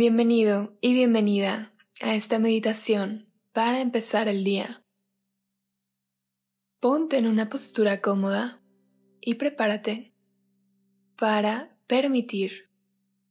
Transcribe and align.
Bienvenido 0.00 0.78
y 0.80 0.94
bienvenida 0.94 1.74
a 2.00 2.14
esta 2.14 2.38
meditación 2.38 3.26
para 3.52 3.80
empezar 3.80 4.28
el 4.28 4.44
día. 4.44 4.84
Ponte 6.78 7.18
en 7.18 7.26
una 7.26 7.50
postura 7.50 8.00
cómoda 8.00 8.62
y 9.20 9.34
prepárate 9.34 10.14
para 11.16 11.76
permitir 11.88 12.70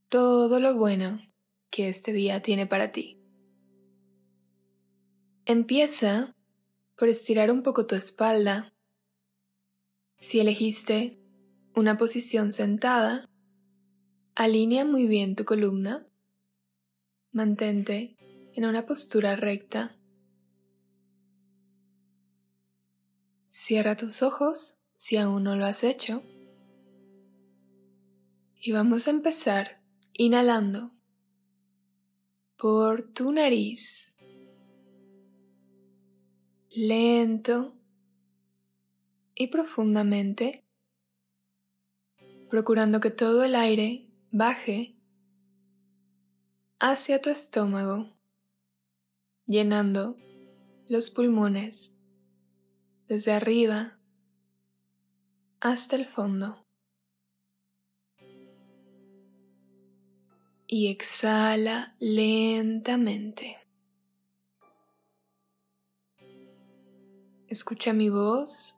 todo 0.10 0.60
lo 0.60 0.76
bueno 0.76 1.22
que 1.70 1.88
este 1.88 2.12
día 2.12 2.42
tiene 2.42 2.68
para 2.68 2.92
ti. 2.92 3.18
Empieza 5.46 6.36
por 6.98 7.08
estirar 7.08 7.50
un 7.50 7.64
poco 7.64 7.88
tu 7.88 7.96
espalda. 7.96 8.74
Si 10.20 10.42
elegiste 10.42 11.18
una 11.74 11.98
posición 11.98 12.52
sentada, 12.52 13.26
alinea 14.36 14.84
muy 14.84 15.08
bien 15.08 15.38
tu 15.38 15.46
columna 15.46 16.07
Mantente 17.38 18.18
en 18.56 18.66
una 18.66 18.88
postura 18.88 19.36
recta. 19.36 19.96
Cierra 23.46 23.96
tus 23.96 24.24
ojos 24.24 24.82
si 24.98 25.18
aún 25.18 25.44
no 25.44 25.56
lo 25.56 25.68
has 25.68 25.84
hecho. 25.84 26.24
Y 28.60 28.72
vamos 28.72 29.08
a 29.08 29.12
empezar 29.12 29.84
inhalando 30.14 30.90
por 32.58 33.04
tu 33.14 33.32
nariz. 33.32 34.16
Lento 36.72 37.76
y 39.36 39.46
profundamente, 39.50 40.66
procurando 42.50 43.00
que 43.00 43.12
todo 43.12 43.44
el 43.44 43.54
aire 43.54 44.08
baje 44.32 44.97
hacia 46.80 47.22
tu 47.22 47.32
estómago, 47.32 48.08
llenando 49.48 50.16
los 50.88 51.10
pulmones 51.10 52.00
desde 53.08 53.34
arriba 53.34 54.00
hasta 55.60 55.96
el 55.96 56.06
fondo. 56.06 56.64
Y 60.68 60.92
exhala 60.92 61.96
lentamente. 62.00 63.58
Escucha 67.48 67.94
mi 67.94 68.10
voz 68.10 68.76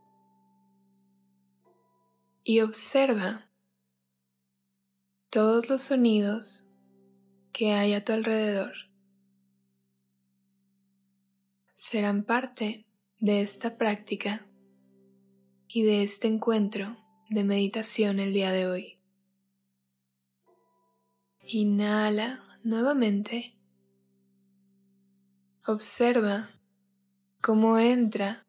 y 2.44 2.62
observa 2.62 3.50
todos 5.32 5.68
los 5.68 5.82
sonidos 5.82 6.69
que 7.52 7.74
hay 7.74 7.94
a 7.94 8.04
tu 8.04 8.14
alrededor 8.14 8.74
serán 11.74 12.24
parte 12.24 12.86
de 13.20 13.42
esta 13.42 13.78
práctica 13.78 14.46
y 15.68 15.84
de 15.84 16.04
este 16.04 16.28
encuentro 16.28 16.98
de 17.30 17.44
meditación 17.46 18.20
el 18.20 18.34
día 18.34 18.52
de 18.52 18.68
hoy. 18.68 19.00
Inhala 21.42 22.44
nuevamente. 22.64 23.54
Observa 25.66 26.50
cómo 27.42 27.80
entra 27.80 28.46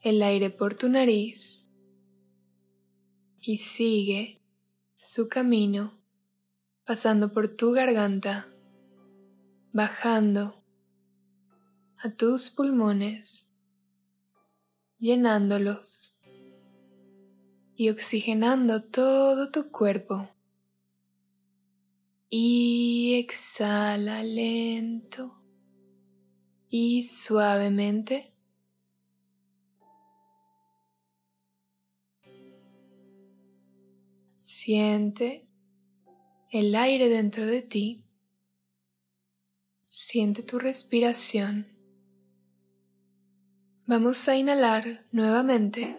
el 0.00 0.22
aire 0.22 0.50
por 0.50 0.74
tu 0.74 0.88
nariz 0.88 1.66
y 3.40 3.56
sigue 3.56 4.40
su 4.94 5.28
camino 5.28 6.01
pasando 6.84 7.32
por 7.32 7.48
tu 7.48 7.72
garganta, 7.72 8.48
bajando 9.72 10.62
a 11.96 12.10
tus 12.10 12.50
pulmones, 12.50 13.52
llenándolos 14.98 16.18
y 17.76 17.90
oxigenando 17.90 18.82
todo 18.82 19.50
tu 19.50 19.70
cuerpo. 19.70 20.28
Y 22.28 23.14
exhala 23.18 24.24
lento 24.24 25.38
y 26.68 27.02
suavemente. 27.02 28.34
Siente 34.36 35.46
el 36.52 36.74
aire 36.74 37.08
dentro 37.08 37.46
de 37.46 37.62
ti. 37.62 38.04
Siente 39.86 40.42
tu 40.42 40.58
respiración. 40.58 41.66
Vamos 43.86 44.28
a 44.28 44.36
inhalar 44.36 45.06
nuevamente, 45.12 45.96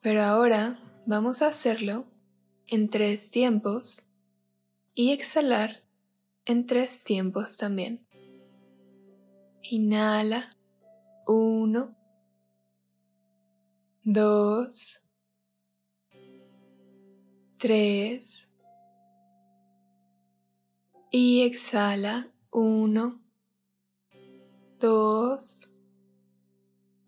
pero 0.00 0.22
ahora 0.22 0.80
vamos 1.04 1.42
a 1.42 1.48
hacerlo 1.48 2.06
en 2.66 2.88
tres 2.88 3.30
tiempos 3.30 4.10
y 4.94 5.12
exhalar 5.12 5.82
en 6.46 6.66
tres 6.66 7.04
tiempos 7.04 7.58
también. 7.58 8.06
Inhala. 9.62 10.56
Uno. 11.26 11.94
Dos. 14.02 14.99
3 17.60 18.50
y 21.10 21.42
exhala 21.42 22.32
1, 22.50 23.20
2, 24.78 25.80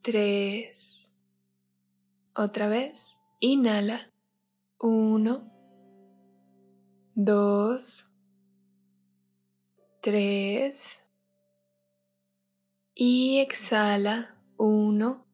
3. 0.02 1.14
Otra 2.36 2.68
vez, 2.68 3.18
inhala 3.40 3.98
1, 4.78 5.50
2, 7.14 8.12
3 10.02 11.10
y 12.94 13.38
exhala 13.38 14.38
1, 14.58 15.26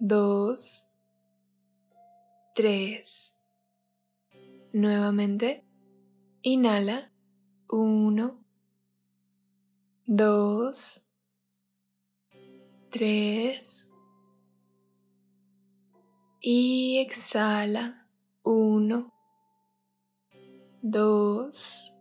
2, 0.00 0.86
3. 2.54 3.39
Nuevamente, 4.72 5.64
inhala. 6.42 7.12
Uno, 7.68 8.44
dos, 10.06 11.08
tres. 12.88 13.92
Y 16.40 16.98
exhala. 16.98 18.08
Uno, 18.44 19.12
dos, 20.82 21.92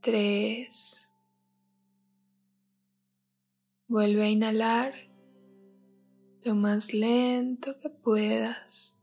tres. 0.00 1.08
Vuelve 3.86 4.24
a 4.24 4.28
inhalar 4.28 4.92
lo 6.42 6.56
más 6.56 6.92
lento 6.92 7.78
que 7.78 7.90
puedas 7.90 8.95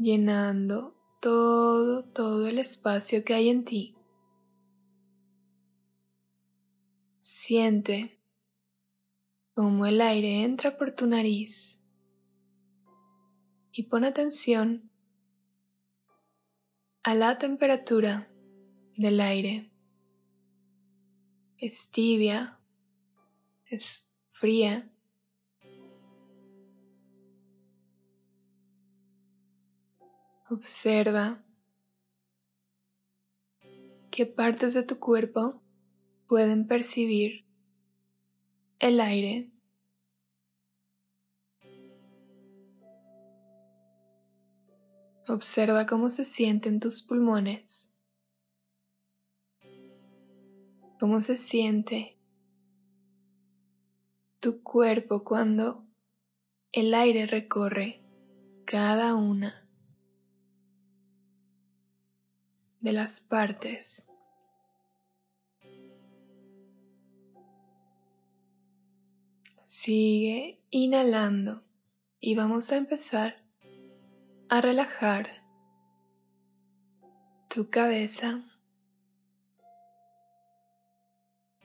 llenando 0.00 0.96
todo, 1.20 2.06
todo 2.06 2.46
el 2.46 2.58
espacio 2.58 3.22
que 3.22 3.34
hay 3.34 3.50
en 3.50 3.66
ti. 3.66 3.96
Siente 7.18 8.18
cómo 9.52 9.84
el 9.84 10.00
aire 10.00 10.42
entra 10.42 10.78
por 10.78 10.92
tu 10.92 11.06
nariz 11.06 11.84
y 13.72 13.82
pon 13.84 14.04
atención 14.04 14.90
a 17.02 17.14
la 17.14 17.36
temperatura 17.38 18.32
del 18.94 19.20
aire. 19.20 19.70
Es 21.58 21.90
tibia, 21.90 22.58
es 23.66 24.10
fría, 24.32 24.90
Observa 30.52 31.44
qué 34.10 34.26
partes 34.26 34.74
de 34.74 34.82
tu 34.82 34.98
cuerpo 34.98 35.62
pueden 36.26 36.66
percibir 36.66 37.46
el 38.80 38.98
aire. 38.98 39.48
Observa 45.28 45.86
cómo 45.86 46.10
se 46.10 46.24
sienten 46.24 46.80
tus 46.80 47.00
pulmones, 47.00 47.94
cómo 50.98 51.20
se 51.20 51.36
siente 51.36 52.18
tu 54.40 54.64
cuerpo 54.64 55.22
cuando 55.22 55.86
el 56.72 56.92
aire 56.92 57.26
recorre 57.26 58.02
cada 58.64 59.14
una 59.14 59.69
de 62.80 62.92
las 62.92 63.20
partes. 63.20 64.10
Sigue 69.64 70.60
inhalando 70.70 71.62
y 72.18 72.34
vamos 72.34 72.72
a 72.72 72.76
empezar 72.76 73.42
a 74.48 74.60
relajar 74.60 75.28
tu 77.48 77.70
cabeza, 77.70 78.42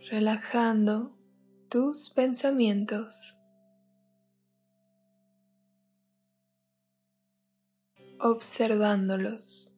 relajando 0.09 1.17
tus 1.69 2.09
pensamientos. 2.09 3.41
observándolos. 8.19 9.74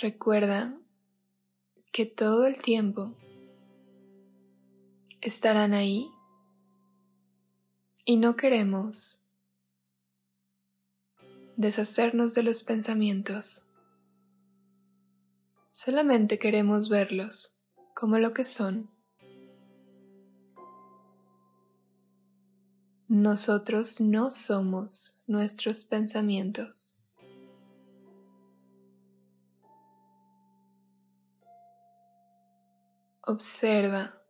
Recuerda 0.00 0.78
que 1.90 2.06
todo 2.06 2.46
el 2.46 2.62
tiempo 2.62 3.16
estarán 5.20 5.72
ahí 5.72 6.08
y 8.04 8.16
no 8.16 8.36
queremos 8.36 9.24
deshacernos 11.56 12.36
de 12.36 12.44
los 12.44 12.62
pensamientos. 12.62 13.68
Solamente 15.72 16.38
queremos 16.38 16.88
verlos 16.88 17.58
como 17.96 18.18
lo 18.18 18.32
que 18.32 18.44
son. 18.44 18.88
Nosotros 23.08 24.00
no 24.00 24.30
somos 24.30 25.24
nuestros 25.26 25.82
pensamientos. 25.82 26.97
Observa 33.30 34.22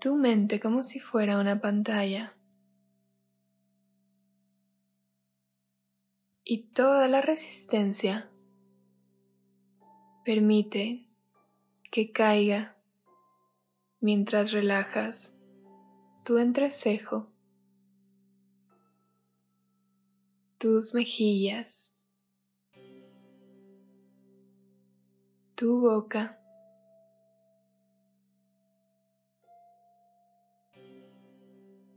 tu 0.00 0.16
mente 0.16 0.58
como 0.58 0.82
si 0.82 0.98
fuera 0.98 1.38
una 1.38 1.60
pantalla 1.60 2.36
y 6.42 6.64
toda 6.72 7.06
la 7.06 7.20
resistencia 7.20 8.32
permite 10.24 11.06
que 11.92 12.10
caiga 12.10 12.76
mientras 14.00 14.50
relajas 14.50 15.38
tu 16.24 16.38
entrecejo, 16.38 17.30
tus 20.58 20.94
mejillas, 20.94 21.96
tu 25.54 25.80
boca. 25.80 26.41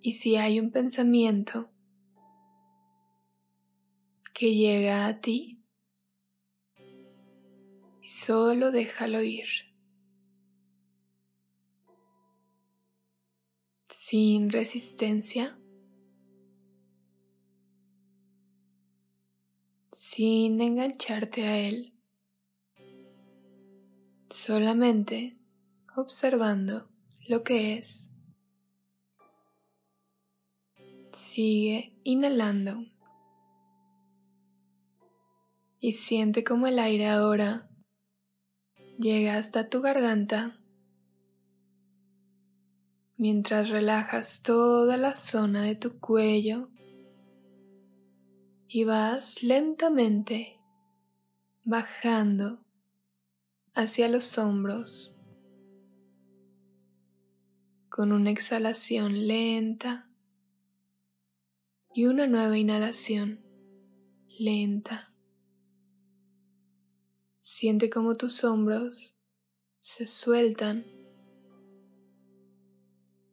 Y 0.08 0.14
si 0.14 0.36
hay 0.36 0.60
un 0.60 0.70
pensamiento 0.70 1.72
que 4.36 4.54
llega 4.54 5.08
a 5.08 5.20
ti, 5.20 5.64
solo 8.04 8.70
déjalo 8.70 9.24
ir. 9.24 9.48
sin 13.88 14.52
resistencia, 14.52 15.58
sin 19.92 20.62
engancharte 20.62 21.48
a 21.48 21.58
él, 21.58 21.94
solamente 24.30 25.40
observando 25.96 26.92
lo 27.28 27.44
que 27.44 27.80
es. 27.80 28.15
Sigue 31.16 31.94
inhalando. 32.04 32.84
Y 35.80 35.94
siente 35.94 36.44
como 36.44 36.68
el 36.68 36.78
aire 36.78 37.08
ahora 37.08 37.70
llega 39.00 39.38
hasta 39.38 39.70
tu 39.70 39.82
garganta. 39.82 40.60
Mientras 43.16 43.70
relajas 43.70 44.42
toda 44.42 44.98
la 44.98 45.14
zona 45.14 45.62
de 45.62 45.76
tu 45.76 46.02
cuello 46.02 46.70
y 48.68 48.84
vas 48.84 49.42
lentamente 49.42 50.60
bajando 51.64 52.60
hacia 53.74 54.10
los 54.10 54.38
hombros 54.38 55.18
con 57.88 58.12
una 58.12 58.32
exhalación 58.32 59.28
lenta 59.28 60.05
y 61.96 62.06
una 62.08 62.28
nueva 62.28 62.58
inhalación 62.58 63.40
lenta. 64.38 65.14
Siente 67.38 67.90
como 67.90 68.16
tus 68.16 68.44
hombros 68.44 69.24
se 69.80 70.06
sueltan 70.06 70.86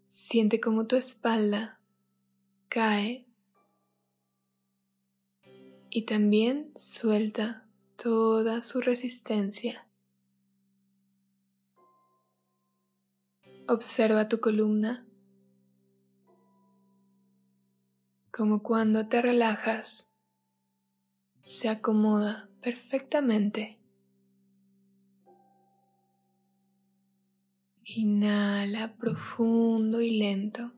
Siente 0.06 0.61
como 0.61 0.87
tu 0.87 0.94
espalda 0.94 1.81
cae 2.69 3.26
y 5.88 6.03
también 6.05 6.70
suelta 6.76 7.67
toda 7.97 8.62
su 8.62 8.81
resistencia. 8.81 9.88
Observa 13.67 14.29
tu 14.29 14.38
columna 14.38 15.06
como 18.32 18.62
cuando 18.62 19.06
te 19.08 19.20
relajas 19.20 20.11
se 21.43 21.69
acomoda 21.69 22.49
perfectamente. 22.62 23.79
Inhala 27.84 28.96
profundo 28.96 30.00
y 30.00 30.19
lento. 30.19 30.73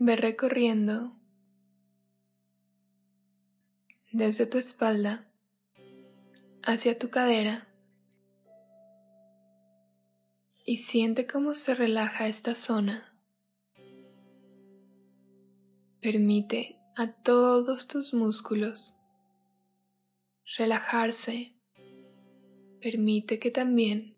Ve 0.00 0.16
recorriendo 0.16 1.16
desde 4.12 4.46
tu 4.46 4.58
espalda 4.58 5.28
hacia 6.62 6.98
tu 6.98 7.10
cadera 7.10 7.73
y 10.64 10.78
siente 10.78 11.26
cómo 11.26 11.54
se 11.54 11.74
relaja 11.74 12.26
esta 12.26 12.54
zona. 12.54 13.14
Permite 16.00 16.78
a 16.96 17.12
todos 17.12 17.86
tus 17.86 18.14
músculos. 18.14 18.98
Relajarse 20.56 21.54
permite 22.80 23.38
que 23.38 23.50
también 23.50 24.16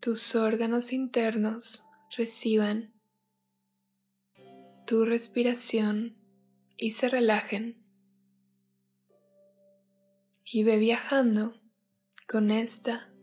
tus 0.00 0.34
órganos 0.34 0.92
internos 0.92 1.84
reciban 2.16 2.92
tu 4.86 5.04
respiración 5.04 6.16
y 6.76 6.90
se 6.90 7.08
relajen. 7.08 7.82
Y 10.44 10.62
ve 10.64 10.78
viajando 10.78 11.54
con 12.26 12.50
esta 12.50 13.13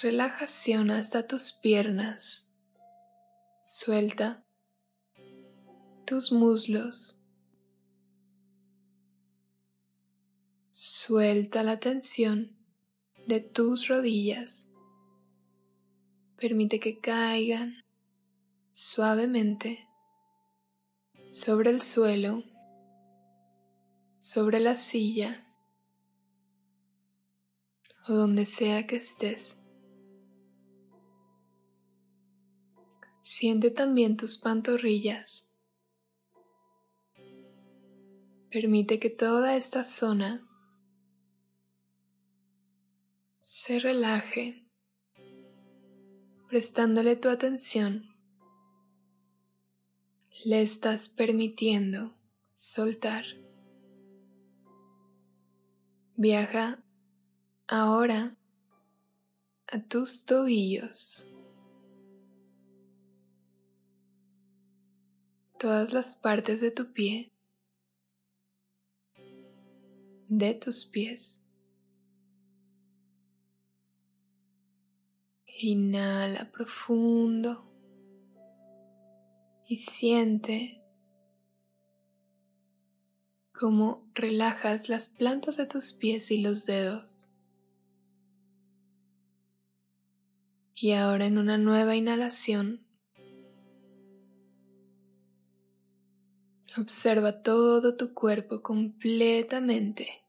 relajación 0.00 0.90
hasta 0.90 1.26
tus 1.26 1.52
piernas. 1.52 2.50
Suelta 3.62 4.44
tus 6.04 6.32
muslos. 6.32 7.22
Suelta 10.70 11.62
la 11.62 11.78
tensión 11.78 12.56
de 13.26 13.40
tus 13.40 13.86
rodillas. 13.88 14.72
Permite 16.36 16.80
que 16.80 16.98
caigan 16.98 17.74
suavemente 18.72 19.88
sobre 21.30 21.70
el 21.70 21.80
suelo, 21.80 22.42
sobre 24.18 24.58
la 24.58 24.74
silla 24.74 25.46
o 28.08 28.12
donde 28.12 28.44
sea 28.44 28.86
que 28.86 28.96
estés. 28.96 29.63
Siente 33.26 33.70
también 33.70 34.18
tus 34.18 34.36
pantorrillas 34.36 35.50
Permite 38.50 39.00
que 39.00 39.08
toda 39.08 39.56
esta 39.56 39.82
zona 39.82 40.46
se 43.40 43.80
relaje 43.80 44.68
prestándole 46.50 47.16
tu 47.16 47.30
atención, 47.30 48.14
le 50.44 50.60
estás 50.60 51.08
permitiendo 51.08 52.14
soltar. 52.54 53.24
Viaja 56.14 56.84
ahora 57.66 58.36
a 59.66 59.82
tus 59.82 60.26
tobillos. 60.26 61.26
Todas 65.64 65.94
las 65.94 66.14
partes 66.14 66.60
de 66.60 66.70
tu 66.70 66.92
pie, 66.92 67.32
de 70.28 70.52
tus 70.52 70.84
pies. 70.84 71.42
Inhala 75.46 76.52
profundo 76.52 77.64
y 79.66 79.76
siente 79.76 80.82
cómo 83.52 84.06
relajas 84.12 84.90
las 84.90 85.08
plantas 85.08 85.56
de 85.56 85.64
tus 85.64 85.94
pies 85.94 86.30
y 86.30 86.42
los 86.42 86.66
dedos. 86.66 87.32
Y 90.74 90.92
ahora 90.92 91.24
en 91.24 91.38
una 91.38 91.56
nueva 91.56 91.96
inhalación, 91.96 92.83
observa 96.76 97.42
todo 97.42 97.96
tu 97.96 98.14
cuerpo 98.14 98.62
completamente 98.62 100.22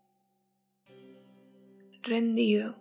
rendido, 2.04 2.76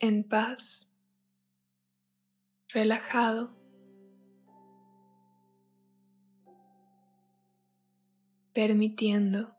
en 0.00 0.24
paz, 0.24 0.90
relajado. 2.68 3.64
permitiendo, 8.54 9.56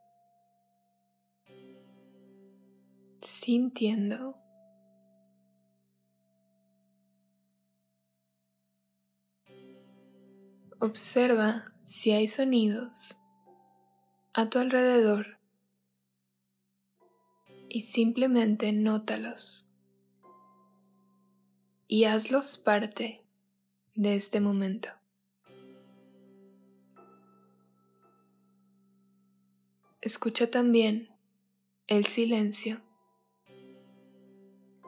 sintiendo. 3.22 4.45
Observa 10.80 11.74
si 11.84 12.12
hay 12.12 12.28
sonidos 12.28 13.18
a 14.34 14.50
tu 14.50 14.60
alrededor 14.60 15.40
y 17.70 17.84
simplemente 17.84 18.74
nótalos 18.74 19.72
y 21.88 22.04
hazlos 22.04 22.58
parte 22.58 23.24
de 23.96 24.16
este 24.16 24.42
momento. 24.42 24.90
Escucha 30.02 30.52
también 30.52 31.10
el 31.88 32.06
silencio 32.06 32.82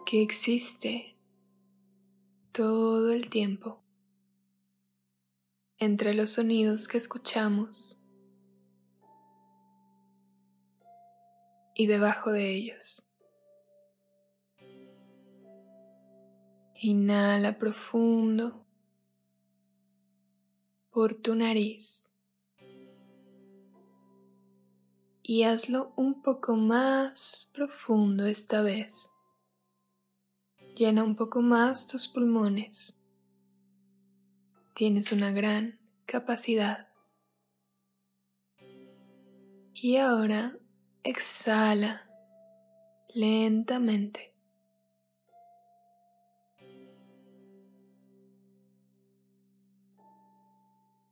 que 0.05 0.21
existe 0.21 1.15
todo 2.51 3.11
el 3.11 3.29
tiempo 3.29 3.86
entre 5.79 6.13
los 6.13 6.31
sonidos 6.31 6.87
que 6.87 6.97
escuchamos 6.97 8.01
y 11.75 11.85
debajo 11.85 12.31
de 12.31 12.51
ellos. 12.51 13.03
Inhala 16.73 17.59
profundo 17.59 18.65
por 20.89 21.13
tu 21.13 21.35
nariz 21.35 22.11
y 25.21 25.43
hazlo 25.43 25.93
un 25.95 26.21
poco 26.23 26.55
más 26.55 27.51
profundo 27.53 28.25
esta 28.25 28.61
vez. 28.61 29.13
Llena 30.75 31.03
un 31.03 31.15
poco 31.15 31.41
más 31.41 31.85
tus 31.85 32.07
pulmones. 32.07 32.96
Tienes 34.77 35.11
una 35.11 35.31
gran 35.31 35.79
capacidad. 36.05 36.87
Y 39.73 39.97
ahora 39.97 40.55
exhala 41.03 42.07
lentamente. 43.09 44.35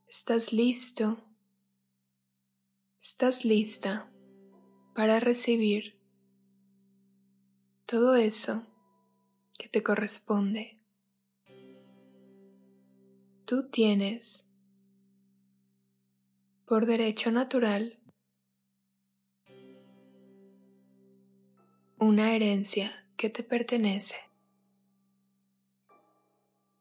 ¿Estás 0.08 0.54
listo? 0.54 1.18
estás 3.00 3.46
lista 3.46 4.12
para 4.94 5.20
recibir 5.20 6.00
todo 7.86 8.16
eso 8.16 8.62
que 9.58 9.70
te 9.70 9.82
corresponde. 9.82 10.85
Tú 13.46 13.70
tienes 13.70 14.52
por 16.66 16.88
derecho 16.88 17.30
natural 17.30 18.00
una 22.00 22.34
herencia 22.34 22.92
que 23.16 23.30
te 23.30 23.44
pertenece. 23.44 24.16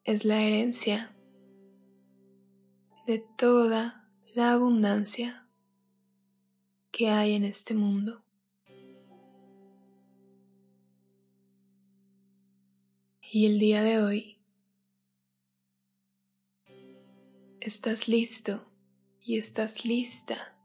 Es 0.05 0.25
la 0.25 0.41
herencia 0.41 1.15
de 3.05 3.23
toda 3.37 4.09
la 4.33 4.53
abundancia 4.53 5.47
que 6.89 7.11
hay 7.11 7.35
en 7.35 7.43
este 7.43 7.75
mundo. 7.75 8.23
Y 13.21 13.45
el 13.45 13.59
día 13.59 13.83
de 13.83 14.01
hoy 14.01 14.34
estás 17.65 18.07
listo 18.07 18.71
y 19.19 19.39
estás 19.39 19.85
lista 19.85 20.55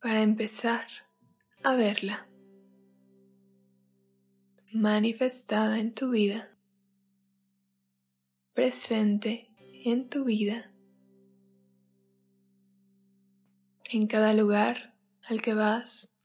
para 0.00 0.22
empezar 0.22 0.86
a 1.62 1.76
verla 1.76 2.26
manifestada 4.72 5.78
en 5.78 5.92
tu 5.92 6.10
vida, 6.10 6.56
presente 8.54 9.54
en 9.84 10.08
tu 10.08 10.24
vida 10.24 10.72
en 13.90 14.06
cada 14.06 14.32
lugar 14.32 14.94
al 15.28 15.42
que 15.42 15.52
vas. 15.52 16.16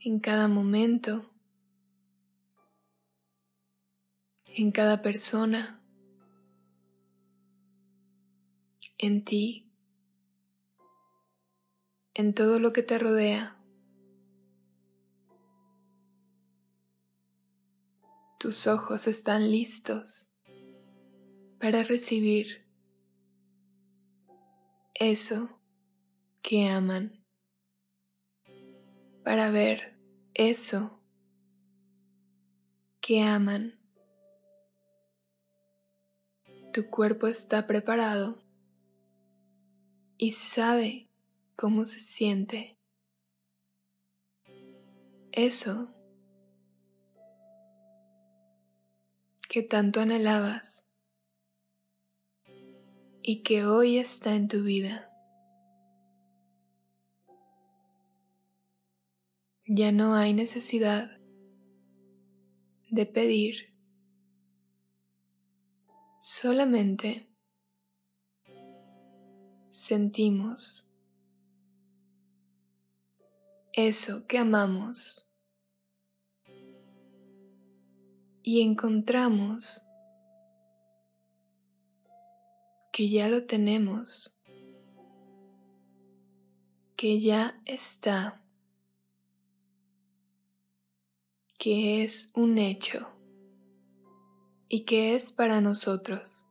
En 0.00 0.20
cada 0.20 0.48
momento, 0.48 1.33
en 4.56 4.70
cada 4.70 5.02
persona, 5.02 5.82
en 8.98 9.24
ti, 9.24 9.68
en 12.14 12.34
todo 12.34 12.60
lo 12.60 12.72
que 12.72 12.84
te 12.84 12.98
rodea. 12.98 13.60
Tus 18.38 18.68
ojos 18.68 19.08
están 19.08 19.50
listos 19.50 20.36
para 21.58 21.82
recibir 21.82 22.64
eso 24.94 25.60
que 26.42 26.68
aman, 26.68 27.26
para 29.24 29.50
ver 29.50 29.98
eso 30.34 31.02
que 33.00 33.20
aman. 33.22 33.83
Tu 36.74 36.90
cuerpo 36.90 37.28
está 37.28 37.68
preparado 37.68 38.42
y 40.18 40.32
sabe 40.32 41.08
cómo 41.54 41.84
se 41.84 42.00
siente. 42.00 42.76
Eso 45.30 45.94
que 49.48 49.62
tanto 49.62 50.00
anhelabas 50.00 50.90
y 53.22 53.44
que 53.44 53.64
hoy 53.66 53.98
está 53.98 54.34
en 54.34 54.48
tu 54.48 54.64
vida. 54.64 55.12
Ya 59.64 59.92
no 59.92 60.16
hay 60.16 60.34
necesidad 60.34 61.20
de 62.90 63.06
pedir, 63.06 63.73
solamente 66.26 67.28
sentimos 69.68 70.90
eso 73.74 74.26
que 74.26 74.38
amamos 74.38 75.28
y 78.42 78.62
encontramos 78.62 79.82
que 82.90 83.10
ya 83.10 83.28
lo 83.28 83.44
tenemos, 83.44 84.40
que 86.96 87.20
ya 87.20 87.60
está, 87.66 88.42
que 91.58 92.02
es 92.02 92.30
un 92.32 92.56
hecho 92.56 93.13
y 94.68 94.84
que 94.84 95.14
es 95.14 95.32
para 95.32 95.60
nosotros 95.60 96.50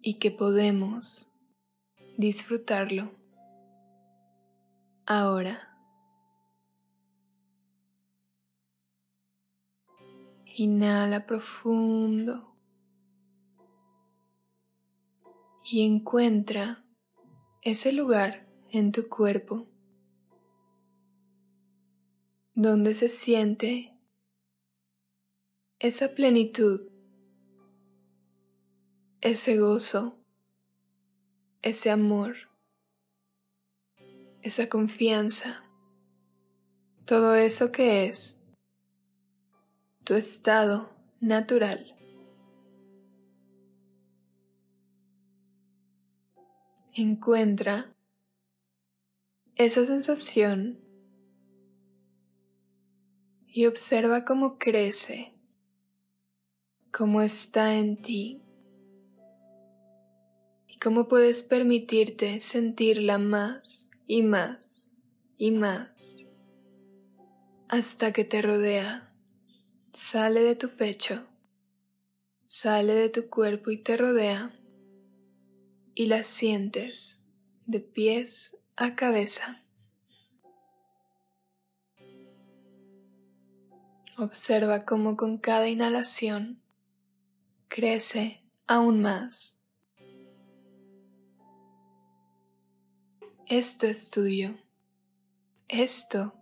y 0.00 0.18
que 0.18 0.30
podemos 0.30 1.32
disfrutarlo 2.16 3.10
ahora. 5.04 5.72
Inhala 10.58 11.26
profundo 11.26 12.56
y 15.64 15.84
encuentra 15.84 16.84
ese 17.62 17.92
lugar 17.92 18.48
en 18.70 18.92
tu 18.92 19.08
cuerpo 19.08 19.66
donde 22.54 22.94
se 22.94 23.08
siente 23.08 23.95
esa 25.78 26.14
plenitud, 26.14 26.80
ese 29.20 29.58
gozo, 29.58 30.16
ese 31.60 31.90
amor, 31.90 32.36
esa 34.40 34.70
confianza, 34.70 35.64
todo 37.04 37.34
eso 37.34 37.72
que 37.72 38.06
es 38.06 38.42
tu 40.04 40.14
estado 40.14 40.90
natural. 41.20 41.94
Encuentra 46.94 47.94
esa 49.56 49.84
sensación 49.84 50.80
y 53.46 53.66
observa 53.66 54.24
cómo 54.24 54.58
crece, 54.58 55.35
cómo 56.96 57.20
está 57.20 57.74
en 57.74 58.00
ti 58.00 58.40
y 60.66 60.78
cómo 60.78 61.08
puedes 61.08 61.42
permitirte 61.42 62.40
sentirla 62.40 63.18
más 63.18 63.90
y 64.06 64.22
más 64.22 64.90
y 65.36 65.50
más 65.50 66.26
hasta 67.68 68.14
que 68.14 68.24
te 68.24 68.40
rodea, 68.40 69.12
sale 69.92 70.40
de 70.40 70.56
tu 70.56 70.70
pecho, 70.70 71.26
sale 72.46 72.94
de 72.94 73.10
tu 73.10 73.28
cuerpo 73.28 73.70
y 73.70 73.76
te 73.76 73.98
rodea 73.98 74.58
y 75.94 76.06
la 76.06 76.22
sientes 76.24 77.26
de 77.66 77.80
pies 77.80 78.56
a 78.74 78.96
cabeza. 78.96 79.62
Observa 84.16 84.86
cómo 84.86 85.18
con 85.18 85.36
cada 85.36 85.68
inhalación 85.68 86.62
crece 87.68 88.42
aún 88.66 89.02
más. 89.02 89.64
Esto 93.46 93.86
es 93.86 94.10
tuyo. 94.10 94.56
Esto 95.68 96.34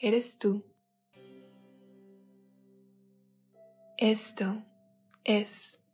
eres 0.00 0.38
tú. 0.38 0.64
Esto 3.96 4.64
es 5.24 5.84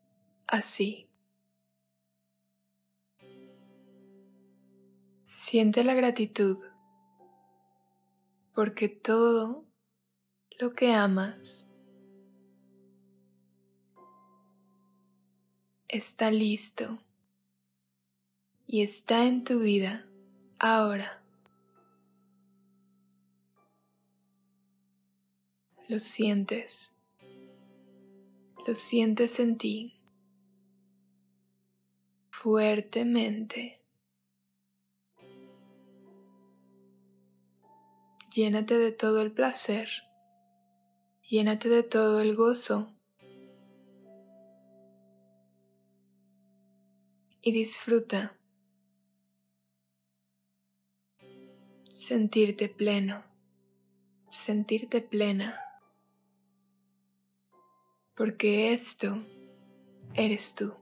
así. 0.47 1.09
Siente 5.27 5.85
la 5.85 5.95
gratitud 5.95 6.59
porque 8.55 8.89
todo 8.89 9.67
lo 10.59 10.73
que 10.73 10.93
amas 10.93 11.68
está 15.89 16.31
listo 16.31 16.99
y 18.67 18.83
está 18.83 19.25
en 19.25 19.43
tu 19.43 19.61
vida 19.61 20.07
ahora. 20.59 21.23
Lo 25.89 25.99
sientes, 25.99 26.95
lo 28.67 28.75
sientes 28.75 29.41
en 29.41 29.57
ti 29.57 29.99
fuertemente. 32.31 33.83
Llénate 38.31 38.77
de 38.77 38.93
todo 38.93 39.23
el 39.23 39.33
placer, 39.33 39.89
llénate 41.23 41.71
de 41.71 41.83
todo 41.83 42.21
el 42.21 42.37
gozo 42.37 42.98
y 47.49 47.53
disfruta. 47.53 48.37
Sentirte 51.89 52.69
pleno, 52.69 53.25
sentirte 54.31 55.01
plena, 55.01 55.59
porque 58.15 58.75
esto 58.75 59.25
eres 60.13 60.55
tú. 60.55 60.75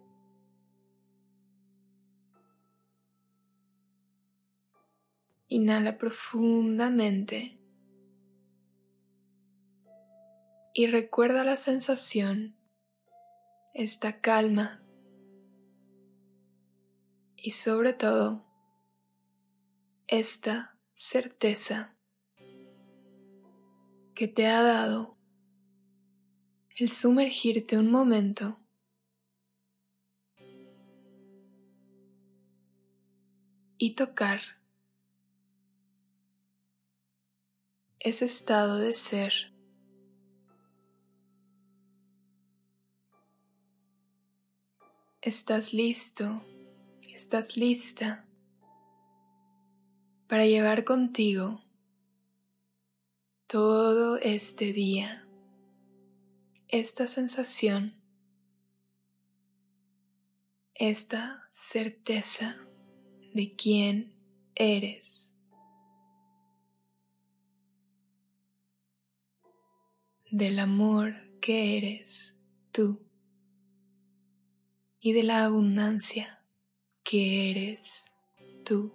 Inhala 5.46 5.98
profundamente. 5.98 7.60
Y 10.74 10.88
recuerda 10.88 11.44
la 11.44 11.56
sensación, 11.56 12.56
esta 13.72 14.20
calma 14.20 14.82
y 17.46 17.52
sobre 17.52 17.92
todo 17.92 18.44
esta 20.08 20.76
certeza 20.92 21.96
que 24.16 24.26
te 24.26 24.48
ha 24.48 24.64
dado 24.64 25.16
el 26.76 26.90
sumergirte 26.90 27.78
un 27.78 27.88
momento 27.88 28.58
y 33.78 33.94
tocar 33.94 34.40
ese 38.00 38.24
estado 38.24 38.78
de 38.78 38.92
ser. 38.92 39.54
Estás 45.20 45.72
listo, 45.72 46.44
estás 47.16 47.56
lista 47.56 48.26
para 50.28 50.44
llevar 50.44 50.84
contigo 50.84 51.64
todo 53.46 54.18
este 54.18 54.74
día 54.74 55.26
esta 56.68 57.06
sensación, 57.06 57.94
esta 60.74 61.48
certeza 61.52 62.56
de 63.32 63.54
quién 63.56 64.14
eres. 64.54 65.22
del 70.28 70.58
amor 70.58 71.14
que 71.40 71.78
eres 71.78 72.36
tú 72.70 73.00
y 75.00 75.12
de 75.12 75.22
la 75.22 75.46
abundancia 75.46 76.35
que 77.08 77.52
eres 77.52 78.06
tú. 78.64 78.92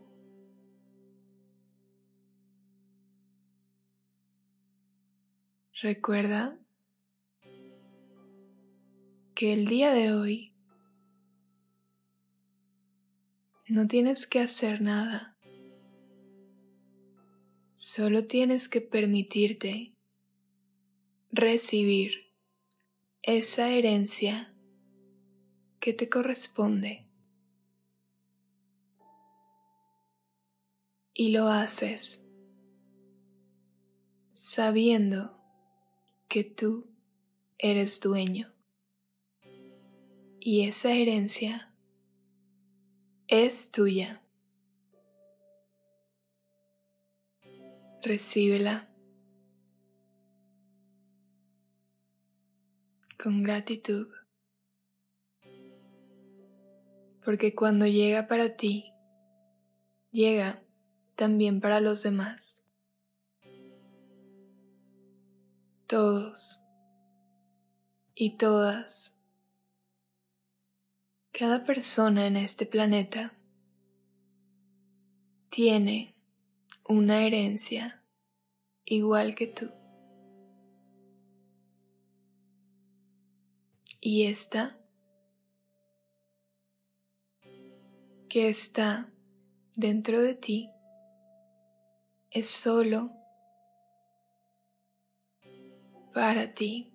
Recuerda 5.82 6.60
que 9.34 9.54
el 9.54 9.65
día 9.65 9.93
de 9.93 10.13
hoy 10.13 10.54
no 13.69 13.88
tienes 13.88 14.28
que 14.28 14.41
hacer 14.41 14.82
nada, 14.82 15.38
solo 17.76 18.28
tienes 18.28 18.67
que 18.67 18.82
permitirte 18.82 19.93
recibir 21.32 22.30
esa 23.21 23.69
herencia 23.69 24.54
que 25.80 25.93
te 25.93 26.10
corresponde. 26.10 27.11
Y 31.13 31.32
lo 31.32 31.47
haces 31.47 32.26
sabiendo 34.34 35.39
que 36.28 36.43
tú 36.43 36.89
eres 37.58 38.02
dueño. 38.02 38.52
Y 40.39 40.67
esa 40.67 40.91
herencia 40.93 41.71
es 43.28 43.69
tuya. 43.71 44.24
Recíbela 48.02 48.89
con 53.21 53.43
gratitud. 53.43 54.08
Porque 57.24 57.54
cuando 57.54 57.86
llega 57.86 58.28
para 58.28 58.58
ti, 58.58 58.91
llega 60.12 60.61
también 61.21 61.62
para 61.62 61.81
los 61.81 62.01
demás. 62.01 62.67
Todos 65.86 66.65
y 68.15 68.38
todas, 68.38 69.21
cada 71.31 71.63
persona 71.63 72.25
en 72.25 72.38
este 72.38 72.65
planeta 72.65 73.38
tiene 75.51 76.15
una 76.89 77.21
herencia 77.21 78.03
igual 78.84 79.36
que 79.36 79.45
tú. 79.45 79.71
Y 83.99 84.25
esta 84.25 84.75
que 88.27 88.49
está 88.49 89.13
dentro 89.75 90.19
de 90.19 90.34
ti 90.34 90.71
es 92.32 92.50
solo 92.50 93.12
para 96.13 96.54
ti. 96.54 96.88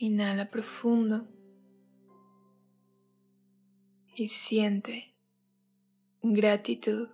Inhala 0.00 0.50
profundo 0.50 1.28
y 4.16 4.28
siente 4.28 5.14
gratitud 6.22 7.08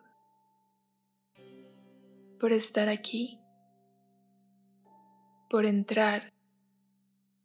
por 2.40 2.52
estar 2.52 2.88
aquí, 2.88 3.40
por 5.48 5.64
entrar 5.64 6.30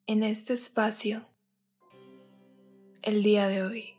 en 0.07 0.23
este 0.23 0.53
espacio 0.53 1.25
el 3.01 3.23
día 3.23 3.47
de 3.47 3.63
hoy. 3.63 3.98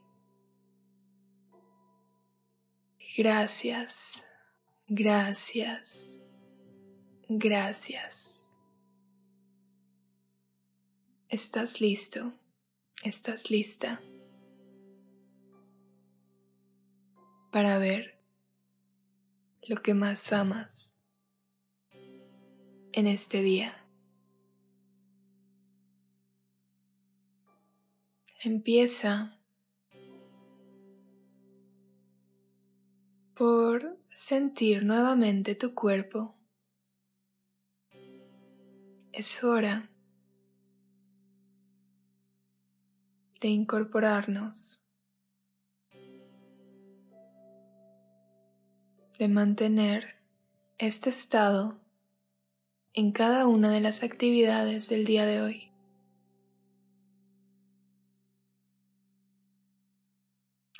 Gracias, 3.17 4.25
gracias, 4.87 6.25
gracias. 7.29 8.57
Estás 11.29 11.81
listo, 11.81 12.33
estás 13.03 13.51
lista 13.51 14.01
para 17.51 17.79
ver 17.79 18.17
lo 19.69 19.83
que 19.83 19.95
más 19.95 20.33
amas 20.33 21.03
en 22.93 23.09
este 23.09 23.43
día. 23.43 23.75
Empieza 28.45 29.40
por 33.41 33.99
sentir 34.11 34.85
nuevamente 34.85 35.55
tu 35.55 35.75
cuerpo. 35.75 36.37
Es 39.13 39.43
hora 39.43 39.89
de 43.41 43.49
incorporarnos, 43.49 44.87
de 49.19 49.29
mantener 49.29 50.19
este 50.77 51.09
estado 51.09 51.81
en 52.93 53.11
cada 53.11 53.47
una 53.47 53.71
de 53.71 53.81
las 53.81 54.03
actividades 54.03 54.91
del 54.91 55.07
día 55.07 55.25
de 55.25 55.41
hoy. 55.41 55.73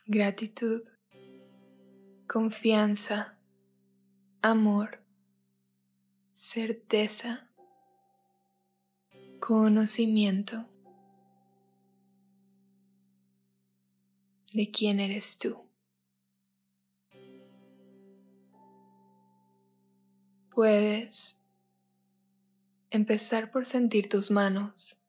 Gratitud, 0.05 0.90
confianza, 2.31 3.37
amor, 4.41 5.03
certeza, 6.31 7.51
conocimiento. 9.41 10.67
de 14.53 14.69
quién 14.73 14.99
eres 14.99 15.39
tú. 15.39 15.65
Puedes 20.51 21.45
empezar 22.91 23.53
por 23.53 23.65
sentir 23.65 24.09
tus 24.09 24.33
manos. 24.33 25.01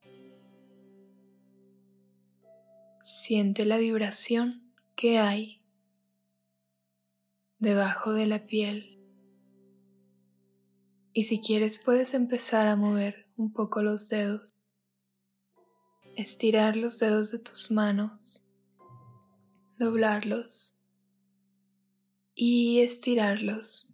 Siente 2.99 3.65
la 3.65 3.77
vibración 3.77 4.71
que 4.95 5.17
hay 5.17 5.60
debajo 7.61 8.11
de 8.11 8.25
la 8.25 8.45
piel. 8.45 8.99
Y 11.13 11.23
si 11.23 11.39
quieres 11.39 11.79
puedes 11.79 12.13
empezar 12.13 12.67
a 12.67 12.75
mover 12.75 13.25
un 13.37 13.53
poco 13.53 13.81
los 13.81 14.09
dedos. 14.09 14.53
Estirar 16.17 16.75
los 16.75 16.99
dedos 16.99 17.31
de 17.31 17.39
tus 17.39 17.71
manos 17.71 18.51
doblarlos 19.81 20.79
y 22.35 22.81
estirarlos. 22.81 23.91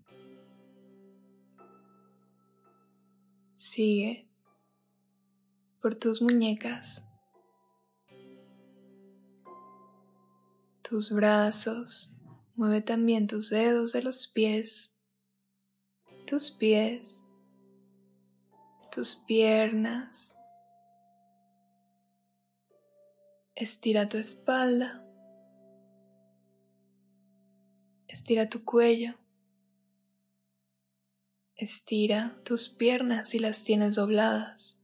Sigue 3.55 4.29
por 5.81 5.95
tus 5.95 6.21
muñecas, 6.21 7.07
tus 10.81 11.09
brazos, 11.11 12.16
mueve 12.57 12.81
también 12.81 13.27
tus 13.27 13.51
dedos 13.51 13.93
de 13.93 14.01
los 14.01 14.27
pies, 14.27 14.97
tus 16.25 16.49
pies, 16.51 17.23
tus 18.91 19.15
piernas. 19.15 20.35
Estira 23.53 24.09
tu 24.09 24.17
espalda. 24.17 25.03
Estira 28.07 28.49
tu 28.49 28.65
cuello. 28.65 29.13
Estira 31.55 32.41
tus 32.43 32.69
piernas 32.69 33.29
si 33.29 33.39
las 33.39 33.63
tienes 33.63 33.95
dobladas. 33.95 34.83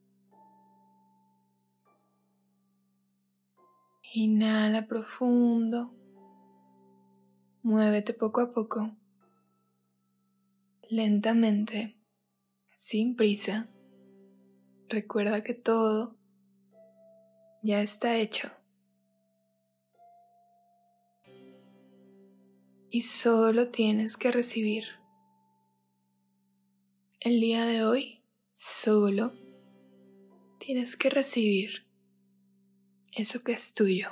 Inhala 4.13 4.88
profundo. 4.88 6.02
Muévete 7.63 8.13
poco 8.13 8.41
a 8.41 8.54
poco. 8.54 8.95
Lentamente, 10.89 11.97
sin 12.76 13.15
prisa. 13.15 13.69
Recuerda 14.89 15.43
que 15.43 15.56
todo 15.56 16.15
ya 17.63 17.82
está 17.82 18.17
hecho. 18.17 18.52
y 22.93 23.02
solo 23.02 23.69
tienes 23.69 24.17
que 24.17 24.32
recibir. 24.32 24.84
El 27.19 27.41
día 27.41 27.65
de 27.65 27.84
hoy 27.84 28.21
solo 28.54 29.34
tienes 30.60 30.95
que 30.95 31.10
recibir 31.10 31.88
eso 33.12 33.43
que 33.43 33.54
es 33.54 33.73
tuyo. 33.73 34.12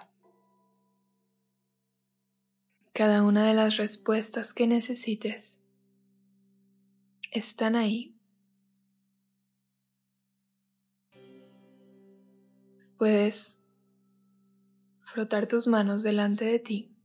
Cada 2.93 3.23
una 3.23 3.47
de 3.47 3.54
las 3.54 3.77
respuestas 3.77 4.54
que 4.54 4.67
necesites 4.67 5.63
están 7.32 7.75
ahí. 7.75 8.15
Puedes 12.97 13.60
frotar 14.99 15.47
tus 15.47 15.67
manos 15.67 16.04
delante 16.04 16.45
de 16.45 16.60
ti 16.60 17.01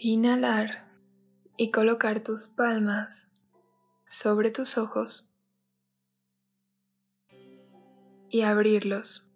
Inhalar 0.00 0.88
y 1.56 1.72
colocar 1.72 2.20
tus 2.20 2.46
palmas 2.46 3.32
sobre 4.08 4.52
tus 4.52 4.78
ojos 4.78 5.34
y 8.30 8.42
abrirlos 8.42 9.32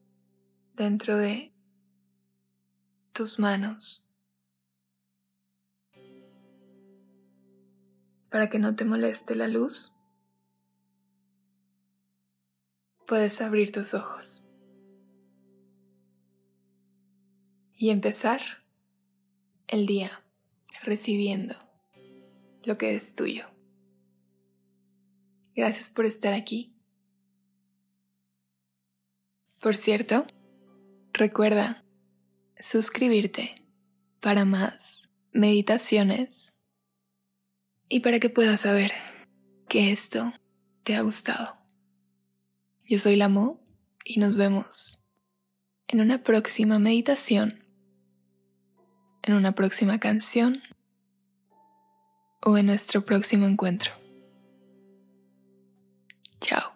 dentro 0.74 1.16
de 1.16 1.51
tus 3.12 3.38
manos 3.38 4.08
para 8.30 8.48
que 8.48 8.58
no 8.58 8.74
te 8.74 8.84
moleste 8.84 9.36
la 9.36 9.46
luz. 9.46 9.92
Puedes 13.06 13.42
abrir 13.42 13.72
tus 13.72 13.92
ojos 13.92 14.46
y 17.76 17.90
empezar 17.90 18.40
el 19.68 19.86
día 19.86 20.24
recibiendo 20.82 21.54
lo 22.62 22.78
que 22.78 22.94
es 22.94 23.14
tuyo. 23.14 23.50
Gracias 25.54 25.90
por 25.90 26.06
estar 26.06 26.32
aquí. 26.32 26.74
Por 29.60 29.76
cierto, 29.76 30.26
recuerda 31.12 31.84
suscribirte 32.62 33.54
para 34.20 34.44
más 34.44 35.08
meditaciones 35.32 36.54
y 37.88 38.00
para 38.00 38.20
que 38.20 38.30
puedas 38.30 38.60
saber 38.60 38.92
que 39.68 39.92
esto 39.92 40.32
te 40.84 40.96
ha 40.96 41.02
gustado. 41.02 41.58
Yo 42.84 42.98
soy 42.98 43.16
Lamo 43.16 43.60
y 44.04 44.20
nos 44.20 44.36
vemos 44.36 45.00
en 45.88 46.00
una 46.00 46.22
próxima 46.22 46.78
meditación, 46.78 47.64
en 49.22 49.34
una 49.34 49.52
próxima 49.52 49.98
canción 49.98 50.62
o 52.44 52.56
en 52.56 52.66
nuestro 52.66 53.04
próximo 53.04 53.46
encuentro. 53.46 53.92
Chao. 56.40 56.71